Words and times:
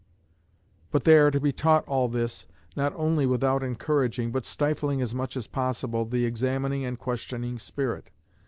But 0.89 1.03
they 1.03 1.15
are 1.15 1.29
to 1.29 1.39
be 1.39 1.51
taught 1.51 1.87
all 1.87 2.07
this, 2.07 2.47
not 2.75 2.91
only 2.95 3.27
without 3.27 3.61
encouraging, 3.61 4.31
but 4.31 4.45
stifling 4.45 4.99
as 4.99 5.13
much 5.13 5.37
as 5.37 5.45
possible, 5.45 6.05
the 6.05 6.25
examining 6.25 6.83
and 6.85 6.97
questioning 6.97 7.59
spirit. 7.59 8.09